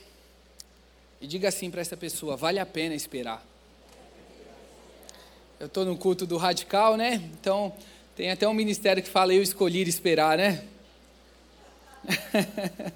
[1.20, 3.44] E diga assim para essa pessoa: vale a pena esperar.
[5.60, 7.16] Eu estou no culto do radical, né?
[7.34, 7.76] Então
[8.16, 10.64] tem até um ministério que fala eu escolhi esperar, né?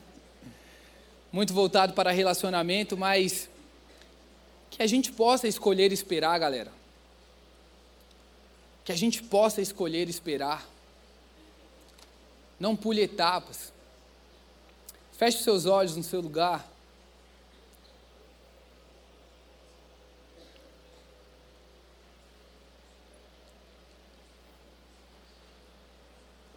[1.34, 3.50] Muito voltado para relacionamento, mas
[4.70, 6.72] que a gente possa escolher esperar, galera.
[8.86, 10.64] Que a gente possa escolher esperar.
[12.60, 13.74] Não pule etapas.
[15.24, 16.70] Feche seus olhos no seu lugar.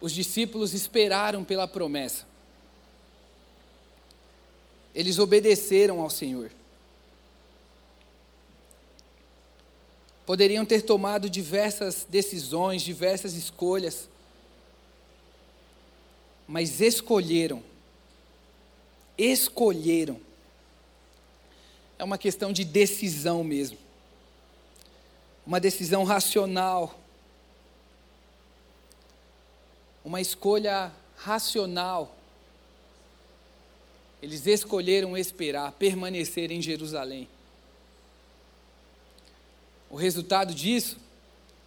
[0.01, 2.27] Os discípulos esperaram pela promessa.
[4.93, 6.51] Eles obedeceram ao Senhor.
[10.25, 14.09] Poderiam ter tomado diversas decisões, diversas escolhas,
[16.45, 17.63] mas escolheram.
[19.17, 20.19] Escolheram.
[21.97, 23.77] É uma questão de decisão mesmo.
[25.45, 26.99] Uma decisão racional.
[30.05, 32.15] Uma escolha racional.
[34.21, 37.27] Eles escolheram esperar, permanecer em Jerusalém.
[39.89, 40.97] O resultado disso,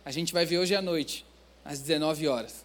[0.05, 1.25] a gente vai ver hoje à noite,
[1.65, 2.65] às 19 horas.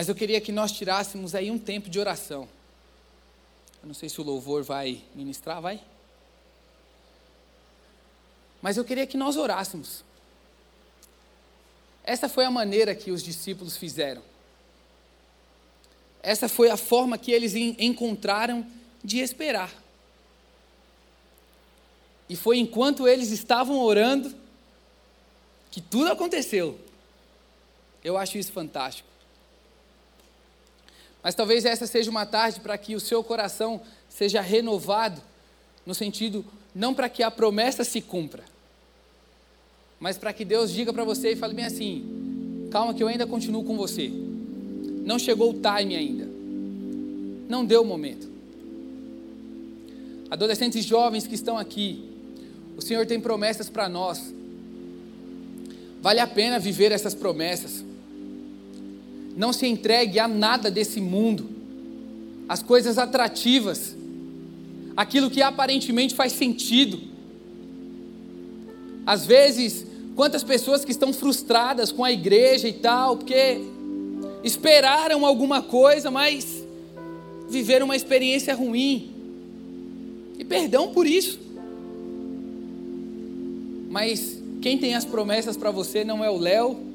[0.00, 2.48] Mas eu queria que nós tirássemos aí um tempo de oração.
[3.82, 5.78] Eu não sei se o louvor vai ministrar, vai?
[8.62, 10.02] Mas eu queria que nós orássemos.
[12.02, 14.22] Essa foi a maneira que os discípulos fizeram.
[16.22, 18.66] Essa foi a forma que eles encontraram
[19.04, 19.70] de esperar.
[22.26, 24.34] E foi enquanto eles estavam orando
[25.70, 26.80] que tudo aconteceu.
[28.02, 29.09] Eu acho isso fantástico.
[31.22, 35.20] Mas talvez essa seja uma tarde para que o seu coração seja renovado,
[35.84, 36.44] no sentido,
[36.74, 38.44] não para que a promessa se cumpra,
[39.98, 43.26] mas para que Deus diga para você e fale bem assim: calma, que eu ainda
[43.26, 44.10] continuo com você.
[45.04, 46.26] Não chegou o time ainda.
[47.48, 48.30] Não deu o momento.
[50.30, 52.08] Adolescentes jovens que estão aqui,
[52.76, 54.32] o Senhor tem promessas para nós.
[56.00, 57.84] Vale a pena viver essas promessas.
[59.40, 61.48] Não se entregue a nada desse mundo,
[62.46, 63.96] as coisas atrativas,
[64.94, 67.00] aquilo que aparentemente faz sentido.
[69.06, 73.62] Às vezes, quantas pessoas que estão frustradas com a igreja e tal, porque
[74.44, 76.62] esperaram alguma coisa, mas
[77.48, 79.10] viveram uma experiência ruim.
[80.38, 81.40] E perdão por isso.
[83.88, 86.89] Mas quem tem as promessas para você não é o Léo,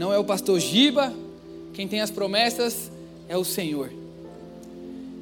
[0.00, 1.12] não é o pastor Giba,
[1.74, 2.90] quem tem as promessas
[3.28, 3.92] é o Senhor.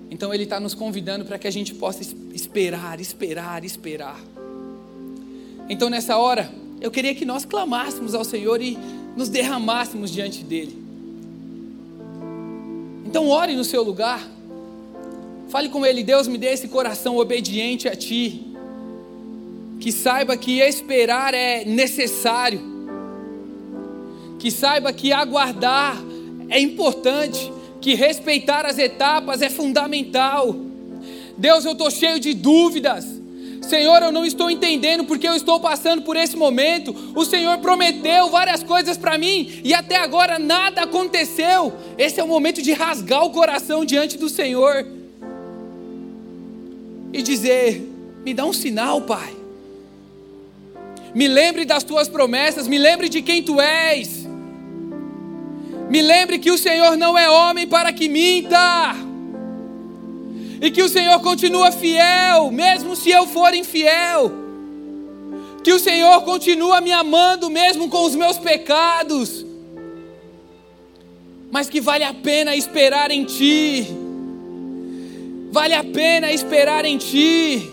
[0.08, 2.00] Então Ele está nos convidando para que a gente possa
[2.32, 4.20] esperar, esperar, esperar.
[5.68, 6.48] Então nessa hora,
[6.80, 8.78] eu queria que nós clamássemos ao Senhor e
[9.16, 10.80] nos derramássemos diante dEle.
[13.04, 14.24] Então ore no seu lugar,
[15.48, 18.44] fale com Ele, Deus me dê esse coração obediente a Ti
[19.80, 22.77] que saiba que esperar é necessário,
[24.38, 25.96] que saiba que aguardar
[26.48, 30.54] é importante, que respeitar as etapas é fundamental.
[31.36, 33.04] Deus, eu estou cheio de dúvidas.
[33.60, 36.94] Senhor, eu não estou entendendo porque eu estou passando por esse momento.
[37.14, 41.72] O Senhor prometeu várias coisas para mim e até agora nada aconteceu.
[41.98, 44.86] Esse é o momento de rasgar o coração diante do Senhor
[47.12, 47.82] e dizer:
[48.24, 49.38] Me dá um sinal, Pai
[51.14, 54.17] me lembre das tuas promessas, me lembre de quem tu és.
[55.88, 58.94] Me lembre que o Senhor não é homem para que minta.
[60.60, 64.30] E que o Senhor continua fiel, mesmo se eu for infiel.
[65.62, 69.46] Que o Senhor continua me amando, mesmo com os meus pecados.
[71.50, 73.86] Mas que vale a pena esperar em Ti.
[75.50, 77.70] Vale a pena esperar em Ti.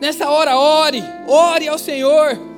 [0.00, 2.55] Nessa hora, ore, ore ao Senhor.